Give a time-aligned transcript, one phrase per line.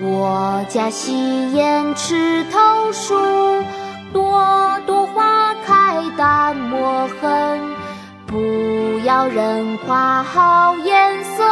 [0.00, 3.16] 我家西檐池头树，
[4.12, 7.60] 朵朵花开淡墨痕。
[8.24, 11.44] 不要人夸好颜色，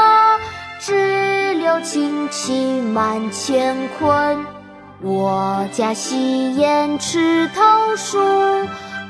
[0.78, 4.46] 只留清气满乾坤。
[5.02, 8.20] 我家西檐池头树，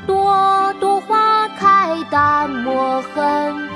[0.07, 3.69] 朵朵花开淡墨痕。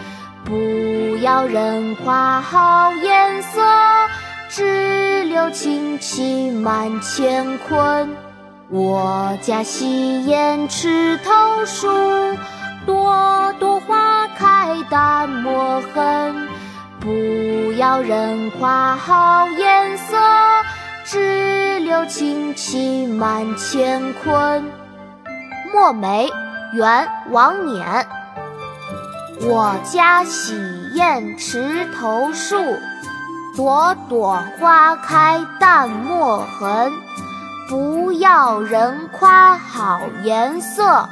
[0.42, 3.61] 不要人夸好颜色，
[4.52, 8.16] 只留清气满乾坤。
[8.68, 11.86] 我家西檐池头树，
[12.84, 16.48] 朵朵花开淡墨痕。
[16.98, 20.16] 不要人夸好颜色，
[21.04, 24.64] 只留清气满乾坤。
[25.73, 26.28] 墨梅，
[26.74, 28.04] 元·王冕。
[29.42, 30.54] 我家洗
[30.96, 32.57] 砚池头树，
[33.56, 36.93] 朵朵花开淡墨痕。
[37.68, 41.09] 不要人夸好颜色，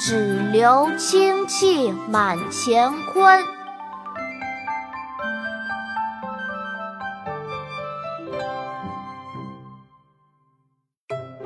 [0.00, 3.44] 只留清气满乾坤。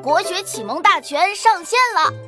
[0.02, 2.27] 国学启蒙大全上线了。